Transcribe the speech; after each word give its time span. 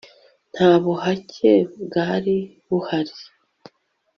nta 0.53 0.71
buhake 0.83 1.51
bwari 1.83 2.35
buhari 2.67 3.15